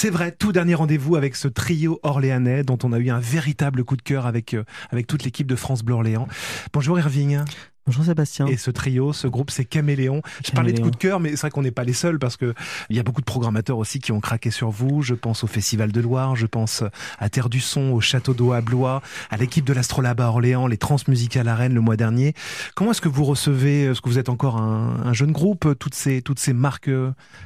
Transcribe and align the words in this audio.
C'est 0.00 0.10
vrai, 0.10 0.30
tout 0.30 0.52
dernier 0.52 0.76
rendez-vous 0.76 1.16
avec 1.16 1.34
ce 1.34 1.48
trio 1.48 1.98
orléanais 2.04 2.62
dont 2.62 2.78
on 2.84 2.92
a 2.92 3.00
eu 3.00 3.10
un 3.10 3.18
véritable 3.18 3.82
coup 3.82 3.96
de 3.96 4.02
cœur 4.02 4.26
avec, 4.26 4.54
euh, 4.54 4.62
avec 4.92 5.08
toute 5.08 5.24
l'équipe 5.24 5.48
de 5.48 5.56
France 5.56 5.82
Bleu 5.82 5.96
Orléans. 5.96 6.28
Bonjour 6.72 7.00
Irving. 7.00 7.40
Bonjour 7.84 8.04
Sébastien. 8.04 8.46
Et 8.46 8.56
ce 8.56 8.70
trio, 8.70 9.12
ce 9.12 9.26
groupe, 9.26 9.50
c'est 9.50 9.64
Caméléon. 9.64 10.22
Je 10.46 10.52
parlais 10.52 10.72
de 10.72 10.80
coup 10.80 10.92
de 10.92 10.96
cœur, 10.96 11.18
mais 11.18 11.30
c'est 11.30 11.40
vrai 11.40 11.50
qu'on 11.50 11.62
n'est 11.62 11.72
pas 11.72 11.82
les 11.82 11.94
seuls 11.94 12.20
parce 12.20 12.36
que 12.36 12.54
il 12.90 12.96
y 12.96 13.00
a 13.00 13.02
beaucoup 13.02 13.22
de 13.22 13.26
programmateurs 13.26 13.76
aussi 13.76 13.98
qui 13.98 14.12
ont 14.12 14.20
craqué 14.20 14.52
sur 14.52 14.70
vous. 14.70 15.02
Je 15.02 15.14
pense 15.14 15.42
au 15.42 15.48
Festival 15.48 15.90
de 15.90 16.00
Loire, 16.00 16.36
je 16.36 16.46
pense 16.46 16.84
à 17.18 17.28
Terre 17.28 17.48
du 17.48 17.58
Son, 17.58 17.90
au 17.90 18.00
Château 18.00 18.34
d'Eau 18.34 18.52
à 18.52 18.60
Blois, 18.60 19.02
à 19.30 19.36
l'équipe 19.36 19.64
de 19.64 19.72
l'Astrolabe 19.72 20.20
à 20.20 20.28
Orléans, 20.28 20.68
les 20.68 20.78
Transmusicales 20.78 21.48
à 21.48 21.56
Rennes 21.56 21.74
le 21.74 21.80
mois 21.80 21.96
dernier. 21.96 22.34
Comment 22.76 22.92
est-ce 22.92 23.00
que 23.00 23.08
vous 23.08 23.24
recevez, 23.24 23.86
est-ce 23.86 24.00
que 24.00 24.08
vous 24.08 24.20
êtes 24.20 24.28
encore 24.28 24.58
un, 24.58 25.00
un 25.06 25.12
jeune 25.12 25.32
groupe, 25.32 25.76
toutes 25.80 25.96
ces, 25.96 26.22
toutes 26.22 26.38
ces 26.38 26.52
marques 26.52 26.90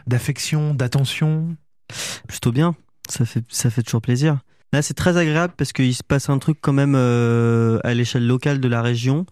d'affection, 0.06 0.74
d'attention? 0.74 1.56
Plutôt 2.28 2.52
bien. 2.52 2.74
Ça 3.08 3.24
fait, 3.24 3.44
ça 3.48 3.70
fait 3.70 3.82
toujours 3.82 4.02
plaisir. 4.02 4.38
Là, 4.72 4.80
c'est 4.80 4.94
très 4.94 5.16
agréable 5.18 5.52
parce 5.56 5.72
qu'il 5.72 5.94
se 5.94 6.02
passe 6.02 6.30
un 6.30 6.38
truc 6.38 6.58
quand 6.60 6.72
même 6.72 6.94
euh, 6.96 7.78
à 7.84 7.92
l'échelle 7.92 8.26
locale 8.26 8.58
de 8.58 8.68
la 8.68 8.80
région. 8.80 9.26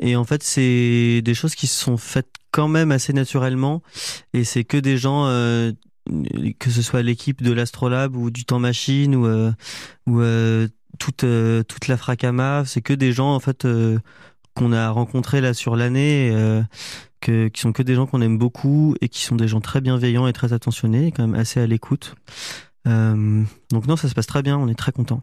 Et 0.00 0.16
en 0.16 0.24
fait, 0.24 0.42
c'est 0.42 1.20
des 1.22 1.34
choses 1.34 1.54
qui 1.54 1.66
se 1.66 1.78
sont 1.78 1.98
faites 1.98 2.30
quand 2.52 2.68
même 2.68 2.90
assez 2.90 3.12
naturellement. 3.12 3.82
Et 4.32 4.44
c'est 4.44 4.64
que 4.64 4.78
des 4.78 4.96
gens, 4.96 5.26
euh, 5.26 5.72
que 6.58 6.70
ce 6.70 6.80
soit 6.80 7.02
l'équipe 7.02 7.42
de 7.42 7.52
l'Astrolabe 7.52 8.16
ou 8.16 8.30
du 8.30 8.46
Temps 8.46 8.58
Machine 8.58 9.14
ou, 9.14 9.26
euh, 9.26 9.52
ou 10.06 10.22
toute, 10.98 11.26
toute 11.68 11.88
la 11.88 11.96
Fracama, 11.98 12.64
c'est 12.64 12.80
que 12.80 12.94
des 12.94 13.12
gens 13.12 13.34
en 13.34 13.40
fait 13.40 13.66
qu'on 14.54 14.72
a 14.72 14.88
rencontrés 14.88 15.42
là 15.42 15.52
sur 15.52 15.76
l'année. 15.76 16.34
Que, 17.22 17.46
qui 17.46 17.60
sont 17.60 17.72
que 17.72 17.84
des 17.84 17.94
gens 17.94 18.06
qu'on 18.06 18.20
aime 18.20 18.36
beaucoup 18.36 18.96
et 19.00 19.08
qui 19.08 19.22
sont 19.22 19.36
des 19.36 19.46
gens 19.46 19.60
très 19.60 19.80
bienveillants 19.80 20.26
et 20.26 20.32
très 20.32 20.52
attentionnés, 20.52 21.06
et 21.06 21.12
quand 21.12 21.26
même 21.26 21.38
assez 21.38 21.60
à 21.60 21.66
l'écoute. 21.68 22.16
Euh, 22.88 23.44
donc 23.70 23.86
non, 23.86 23.96
ça 23.96 24.08
se 24.08 24.14
passe 24.14 24.26
très 24.26 24.42
bien, 24.42 24.58
on 24.58 24.66
est 24.66 24.74
très 24.74 24.90
content. 24.90 25.22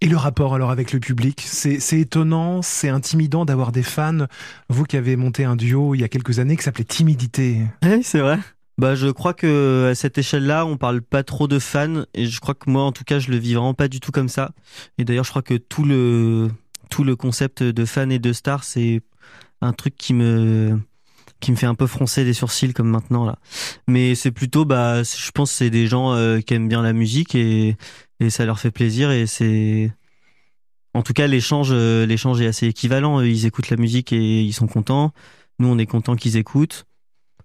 Et 0.00 0.08
le 0.08 0.16
rapport 0.16 0.54
alors 0.54 0.70
avec 0.70 0.92
le 0.92 0.98
public, 0.98 1.40
c'est 1.46 2.00
étonnant, 2.00 2.60
c'est 2.60 2.88
intimidant 2.88 3.44
d'avoir 3.44 3.70
des 3.70 3.84
fans. 3.84 4.26
Vous 4.68 4.84
qui 4.84 4.96
avez 4.96 5.14
monté 5.14 5.44
un 5.44 5.54
duo 5.54 5.94
il 5.94 6.00
y 6.00 6.04
a 6.04 6.08
quelques 6.08 6.40
années 6.40 6.56
qui 6.56 6.64
s'appelait 6.64 6.84
Timidité. 6.84 7.62
Oui, 7.84 8.02
c'est 8.02 8.18
vrai. 8.18 8.38
Bah, 8.76 8.94
je 8.94 9.08
crois 9.08 9.34
que 9.34 9.88
à 9.90 9.94
cette 9.94 10.18
échelle-là, 10.18 10.66
on 10.66 10.76
parle 10.76 11.02
pas 11.02 11.22
trop 11.22 11.48
de 11.48 11.58
fans 11.58 12.04
et 12.14 12.26
je 12.26 12.40
crois 12.40 12.54
que 12.54 12.70
moi, 12.70 12.82
en 12.82 12.92
tout 12.92 13.04
cas, 13.04 13.18
je 13.18 13.30
le 13.30 13.36
vis 13.36 13.54
vraiment 13.54 13.74
pas 13.74 13.88
du 13.88 14.00
tout 14.00 14.12
comme 14.12 14.28
ça. 14.28 14.52
Et 14.98 15.04
d'ailleurs, 15.04 15.24
je 15.24 15.30
crois 15.30 15.42
que 15.42 15.54
tout 15.54 15.84
le 15.84 16.48
tout 16.90 17.04
le 17.04 17.16
concept 17.16 17.62
de 17.62 17.84
fan 17.84 18.10
et 18.10 18.18
de 18.18 18.32
star, 18.32 18.64
c'est 18.64 19.02
un 19.60 19.72
truc 19.72 19.96
qui 19.96 20.14
me 20.14 20.80
qui 21.40 21.52
me 21.52 21.56
fait 21.56 21.66
un 21.66 21.74
peu 21.74 21.86
froncer 21.86 22.24
les 22.24 22.32
sourcils 22.32 22.72
comme 22.72 22.88
maintenant 22.88 23.24
là. 23.24 23.38
Mais 23.86 24.14
c'est 24.14 24.32
plutôt, 24.32 24.64
bah, 24.64 25.02
je 25.02 25.30
pense, 25.30 25.50
c'est 25.50 25.70
des 25.70 25.86
gens 25.86 26.12
euh, 26.14 26.40
qui 26.40 26.54
aiment 26.54 26.68
bien 26.68 26.82
la 26.82 26.92
musique 26.92 27.34
et, 27.34 27.76
et 28.20 28.30
ça 28.30 28.44
leur 28.44 28.58
fait 28.58 28.70
plaisir 28.70 29.10
et 29.10 29.26
c'est, 29.26 29.92
en 30.94 31.02
tout 31.02 31.12
cas, 31.12 31.28
l'échange, 31.28 31.68
euh, 31.70 32.06
l'échange 32.06 32.40
est 32.40 32.46
assez 32.46 32.66
équivalent. 32.66 33.20
Ils 33.20 33.46
écoutent 33.46 33.70
la 33.70 33.76
musique 33.76 34.12
et 34.12 34.42
ils 34.42 34.52
sont 34.52 34.66
contents. 34.66 35.12
Nous, 35.60 35.68
on 35.68 35.78
est 35.78 35.86
contents 35.86 36.16
qu'ils 36.16 36.36
écoutent 36.36 36.87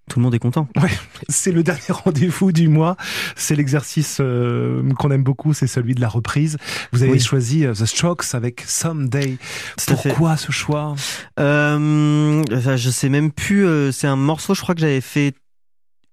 tout 0.09 0.19
le 0.19 0.23
monde 0.23 0.35
est 0.35 0.39
content. 0.39 0.67
Ouais, 0.81 0.91
c'est 1.29 1.51
le 1.51 1.63
dernier 1.63 1.81
rendez-vous 1.89 2.51
du 2.51 2.67
mois. 2.67 2.97
C'est 3.35 3.55
l'exercice 3.55 4.17
euh, 4.19 4.87
qu'on 4.93 5.11
aime 5.11 5.23
beaucoup, 5.23 5.53
c'est 5.53 5.67
celui 5.67 5.95
de 5.95 6.01
la 6.01 6.09
reprise. 6.09 6.57
Vous 6.91 7.03
avez 7.03 7.13
oui. 7.13 7.19
choisi 7.19 7.65
euh, 7.65 7.73
The 7.73 7.85
Strokes 7.85 8.33
avec 8.33 8.61
Someday. 8.61 9.37
Pourquoi 9.87 10.37
ce 10.37 10.51
choix? 10.51 10.95
Euh, 11.39 12.43
Je 12.49 12.89
sais 12.89 13.09
même 13.09 13.31
plus. 13.31 13.65
Euh, 13.65 13.91
c'est 13.91 14.07
un 14.07 14.15
morceau, 14.15 14.53
je 14.53 14.61
crois 14.61 14.75
que 14.75 14.81
j'avais 14.81 15.01
fait. 15.01 15.35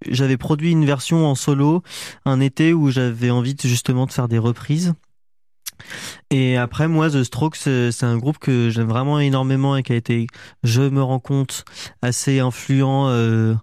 J'avais 0.09 0.39
produit 0.39 0.71
une 0.71 0.87
version 0.87 1.27
en 1.27 1.35
solo 1.35 1.83
un 2.25 2.41
été 2.41 2.73
où 2.73 2.91
j'avais 2.91 3.31
envie 3.31 3.55
de, 3.55 3.61
justement 3.63 4.07
de 4.07 4.13
faire 4.13 4.29
des 4.29 4.39
reprises. 4.39 4.95
Et 6.31 6.57
après, 6.57 6.89
moi, 6.89 7.11
The 7.11 7.23
Strokes, 7.23 7.57
c'est 7.57 8.05
un 8.05 8.17
groupe 8.17 8.39
que 8.39 8.71
j'aime 8.71 8.89
vraiment 8.89 9.19
énormément 9.19 9.77
et 9.77 9.83
qui 9.83 9.93
a 9.93 9.97
été, 9.97 10.27
je 10.63 10.83
me 10.83 11.03
rends 11.03 11.19
compte, 11.19 11.65
assez 12.03 12.39
influent 12.39 13.09
euh, 13.09 13.55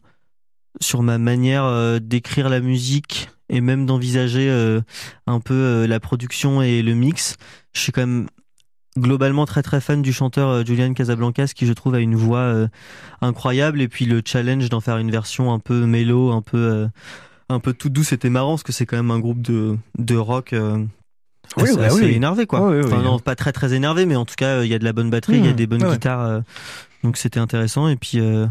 sur 0.82 1.04
ma 1.04 1.18
manière 1.18 1.64
euh, 1.64 2.00
d'écrire 2.00 2.50
la 2.50 2.60
musique 2.60 3.30
et 3.50 3.62
même 3.62 3.86
d'envisager 3.86 4.50
euh, 4.50 4.82
un 5.26 5.40
peu 5.40 5.54
euh, 5.54 5.88
la 5.88 6.00
production 6.00 6.62
et 6.62 6.82
le 6.82 6.94
mix. 6.94 7.38
Je 7.74 7.80
suis 7.82 7.92
quand 7.92 8.02
même 8.02 8.28
globalement 8.98 9.46
très 9.46 9.62
très 9.62 9.80
fan 9.80 10.02
du 10.02 10.12
chanteur 10.12 10.66
Julian 10.66 10.94
Casablancas 10.94 11.50
qui 11.56 11.68
je 11.68 11.74
trouve 11.74 11.94
a 11.94 12.00
une 12.00 12.16
voix 12.16 12.68
incroyable 13.22 13.80
et 13.80 13.88
puis 13.88 14.06
le 14.06 14.24
challenge 14.26 14.70
d'en 14.70 14.82
faire 14.82 14.98
une 14.98 15.12
version 15.12 15.54
un 15.54 15.60
peu 15.60 15.86
mélo, 15.86 16.32
un 16.32 16.42
peu 16.42 16.88
un 17.48 17.60
peu 17.60 17.74
tout 17.74 17.90
doux, 17.90 18.04
c'était 18.04 18.32
marrant 18.32 18.54
parce 18.54 18.64
que 18.64 18.72
c'est 18.72 18.88
quand 18.88 18.98
même 18.98 19.12
un 19.12 19.20
groupe 19.20 19.44
de 19.44 19.78
de 20.00 20.16
rock 20.16 20.56
oui, 21.56 21.64
assez, 21.64 21.78
bah 21.78 21.86
assez 21.86 22.06
oui. 22.06 22.14
énervé 22.14 22.46
quoi. 22.46 22.70
Oui, 22.70 22.82
enfin 22.84 23.02
non, 23.02 23.20
pas 23.20 23.36
très 23.36 23.52
très 23.52 23.74
énervé 23.74 24.06
mais 24.08 24.16
en 24.16 24.26
tout 24.26 24.36
cas 24.36 24.64
il 24.64 24.70
y 24.70 24.74
a 24.74 24.80
de 24.80 24.84
la 24.84 24.94
bonne 24.94 25.12
batterie, 25.12 25.38
il 25.38 25.46
y 25.46 25.48
a 25.48 25.52
Mmh, 25.52 25.56
des 25.56 25.68
bonnes 25.68 25.84
ouais, 25.84 25.92
guitares 25.92 26.22
euh, 26.22 26.42
donc 27.04 27.18
c'était 27.18 27.40
intéressant 27.40 27.88
et 27.88 27.96
puis 27.96 28.20
euh, 28.20 28.48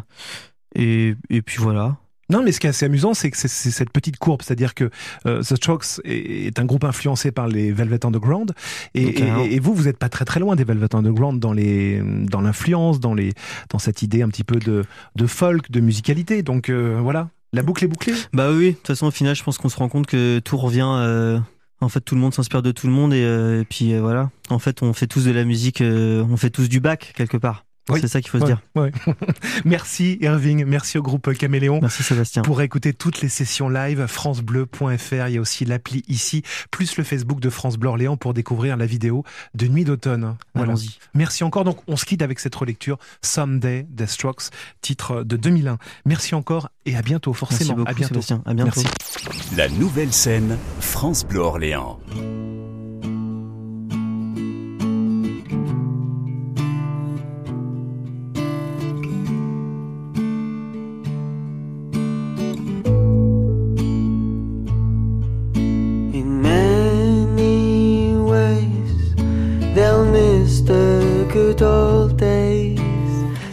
et 0.74 1.14
et 1.28 1.42
puis 1.42 1.58
voilà. 1.58 1.96
Non, 2.28 2.42
mais 2.42 2.50
ce 2.50 2.58
qui 2.58 2.66
est 2.66 2.70
assez 2.70 2.86
amusant, 2.86 3.14
c'est 3.14 3.30
que 3.30 3.36
c'est 3.36 3.48
cette 3.48 3.90
petite 3.90 4.18
courbe, 4.18 4.42
c'est-à-dire 4.42 4.74
que 4.74 4.90
euh, 5.26 5.42
The 5.42 5.54
Strokes 5.56 6.00
est, 6.04 6.46
est 6.46 6.58
un 6.58 6.64
groupe 6.64 6.82
influencé 6.82 7.30
par 7.30 7.46
les 7.46 7.70
Velvet 7.70 8.04
Underground, 8.04 8.52
et, 8.94 9.06
Ok, 9.06 9.20
et, 9.20 9.54
et 9.54 9.60
vous, 9.60 9.74
vous 9.74 9.84
n'êtes 9.84 9.98
pas 9.98 10.08
très 10.08 10.24
très 10.24 10.40
loin 10.40 10.56
des 10.56 10.64
Velvet 10.64 10.94
Underground 10.94 11.38
dans 11.38 11.52
les 11.52 12.02
dans 12.04 12.40
l'influence, 12.40 12.98
dans 12.98 13.14
les 13.14 13.32
dans 13.70 13.78
cette 13.78 14.02
idée 14.02 14.22
un 14.22 14.28
petit 14.28 14.44
peu 14.44 14.58
de 14.58 14.84
de 15.14 15.26
folk, 15.26 15.70
de 15.70 15.80
musicalité. 15.80 16.42
Donc 16.42 16.68
euh, 16.68 16.98
voilà, 17.00 17.28
la 17.52 17.62
boucle 17.62 17.84
est 17.84 17.88
bouclée. 17.88 18.14
Bah 18.32 18.50
oui, 18.50 18.70
de 18.70 18.76
toute 18.76 18.88
façon 18.88 19.06
au 19.06 19.12
final 19.12 19.36
je 19.36 19.44
pense 19.44 19.58
qu'on 19.58 19.68
se 19.68 19.76
rend 19.76 19.88
compte 19.88 20.06
que 20.06 20.40
tout 20.40 20.56
revient 20.56 20.88
euh, 20.98 21.38
en 21.80 21.88
fait 21.88 22.00
tout 22.00 22.16
le 22.16 22.20
monde 22.20 22.34
s'inspire 22.34 22.62
de 22.62 22.72
tout 22.72 22.88
le 22.88 22.92
monde 22.92 23.14
et, 23.14 23.20
et 23.60 23.64
puis 23.64 23.96
voilà. 23.98 24.30
En 24.50 24.58
fait 24.58 24.82
on 24.82 24.92
fait 24.92 25.06
tous 25.06 25.24
de 25.26 25.30
la 25.30 25.44
musique 25.44 25.80
on 25.80 26.36
fait 26.36 26.50
tous 26.50 26.68
du 26.68 26.80
bac 26.80 27.12
quelque 27.16 27.36
part. 27.36 27.65
Oui. 27.88 28.00
C'est 28.00 28.08
ça 28.08 28.20
qu'il 28.20 28.30
faut 28.30 28.40
se 28.40 28.44
dire. 28.44 28.60
ouais. 28.74 28.90
merci 29.64 30.18
Irving, 30.20 30.64
merci 30.64 30.98
au 30.98 31.02
groupe 31.02 31.32
Caméléon. 31.34 31.78
Merci 31.80 32.02
Sébastien. 32.02 32.42
Pour 32.42 32.60
écouter 32.60 32.92
toutes 32.92 33.20
les 33.20 33.28
sessions 33.28 33.68
live, 33.68 34.06
francebleu.fr, 34.06 35.28
il 35.28 35.34
y 35.34 35.38
a 35.38 35.40
aussi 35.40 35.64
l'appli 35.64 36.02
ici, 36.08 36.42
plus 36.70 36.96
le 36.96 37.04
Facebook 37.04 37.40
de 37.40 37.50
France 37.50 37.76
Bleu 37.76 37.90
Orléans 37.90 38.16
pour 38.16 38.34
découvrir 38.34 38.76
la 38.76 38.86
vidéo 38.86 39.24
de 39.54 39.66
Nuit 39.68 39.84
d'automne. 39.84 40.36
Voilà. 40.54 40.72
Allons-y. 40.72 40.98
Merci 41.14 41.44
encore. 41.44 41.64
Donc, 41.64 41.78
on 41.86 41.96
se 41.96 42.04
quitte 42.04 42.22
avec 42.22 42.40
cette 42.40 42.54
relecture 42.54 42.98
Someday 43.22 43.86
des 43.88 44.06
Strokes, 44.06 44.50
titre 44.80 45.22
de 45.22 45.36
2001. 45.36 45.78
Merci 46.04 46.34
encore 46.34 46.70
et 46.86 46.96
à 46.96 47.02
bientôt, 47.02 47.30
Merci 47.30 47.38
forcément. 47.38 47.74
beaucoup 47.74 47.90
à 47.90 47.94
bientôt. 47.94 48.14
Sébastien. 48.14 48.42
À 48.46 48.54
bientôt. 48.54 48.82
Merci. 48.82 49.56
La 49.56 49.68
nouvelle 49.68 50.12
scène, 50.12 50.58
France 50.80 51.24
Bleu 51.24 51.40
Orléans. 51.40 51.98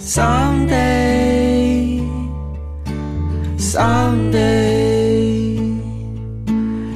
Someday, 0.05 1.97
someday. 3.57 5.55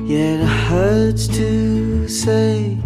Yet 0.05 0.41
it 0.41 0.45
hurts 0.45 1.27
to 1.29 2.09
say, 2.09 2.77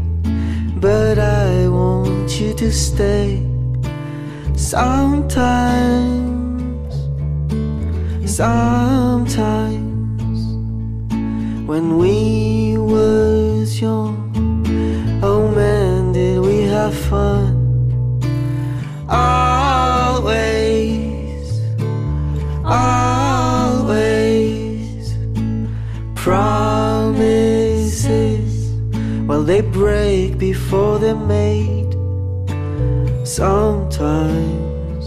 but 0.75 1.17
I 1.17 1.67
want 1.67 2.39
you 2.39 2.53
to 2.53 2.71
stay. 2.71 3.43
Sometimes, 4.55 6.13
sometimes 8.23 9.81
when 11.67 11.97
we 11.97 12.77
was 12.77 13.81
young. 13.81 14.21
Oh 15.23 15.49
man, 15.49 16.13
did 16.13 16.39
we 16.41 16.61
have 16.61 16.93
fun? 16.95 17.60
They 29.43 29.61
break 29.61 30.37
before 30.37 30.99
they're 30.99 31.15
made. 31.15 31.91
Sometimes, 33.27 35.05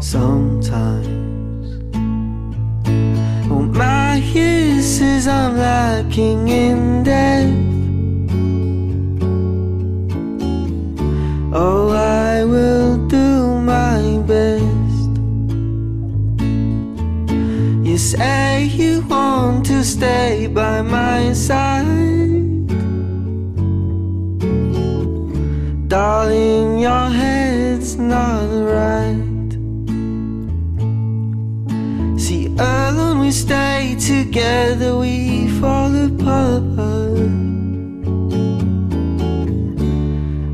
sometimes. 0.00 1.66
Oh, 3.50 3.62
my 3.62 4.16
uses 4.16 5.26
I'm 5.26 5.56
lacking 5.56 6.48
in 6.48 7.02
depth. 7.02 7.52
Oh, 11.54 11.88
I 11.90 12.44
will 12.44 13.08
do 13.08 13.58
my 13.60 14.18
best. 14.26 15.12
You 17.84 17.98
say 17.98 18.64
you 18.64 19.00
want 19.08 19.66
to 19.66 19.82
stay 19.82 20.46
by 20.46 20.82
my 20.82 21.32
side. 21.32 22.01
Together, 34.32 34.96
we 34.96 35.46
fall 35.60 35.94
apart. 35.94 36.62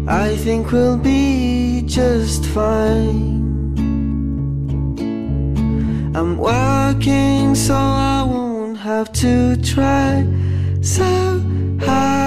I 0.08 0.36
think 0.36 0.72
we'll 0.72 0.98
be 0.98 1.82
just 1.86 2.44
fine. 2.46 3.38
I'm 6.16 6.36
working 6.38 7.54
so 7.54 7.74
I 7.74 8.24
won't 8.24 8.78
have 8.78 9.12
to 9.24 9.56
try 9.62 10.26
so 10.80 11.40
hard. 11.86 12.18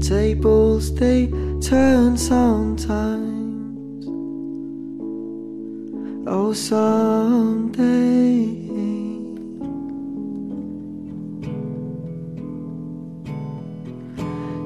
Tables 0.00 0.94
they 0.94 1.26
turn 1.60 2.16
sometimes. 2.16 4.06
Oh, 6.26 6.54
someday. 6.54 8.20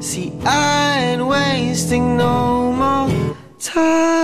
See, 0.04 0.30
I 0.44 0.98
ain't 0.98 1.26
wasting 1.26 2.18
no 2.18 2.70
more 2.72 3.34
time. 3.58 4.23